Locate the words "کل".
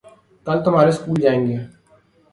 0.47-0.57